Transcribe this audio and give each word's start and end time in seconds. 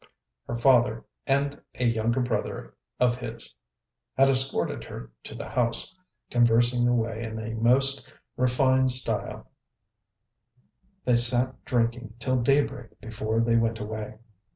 Her 0.47 0.55
father 0.57 1.05
and 1.27 1.61
a 1.75 1.85
younger 1.85 2.21
brother 2.21 2.73
of 2.99 3.17
his 3.17 3.55
had 4.17 4.29
escorted 4.29 4.83
her 4.85 5.11
to 5.25 5.35
the 5.35 5.47
house, 5.47 5.93
and 5.93 6.01
conversing 6.31 6.87
away 6.87 7.21
in 7.21 7.37
a 7.37 7.53
most 7.53 8.11
refined 8.35 8.91
style 8.93 9.51
they 11.05 11.15
sat 11.17 11.63
drinking 11.65 12.15
till 12.17 12.41
daybreak 12.41 12.99
before 12.99 13.41
they 13.41 13.57
went 13.57 13.77
away. 13.79 14.17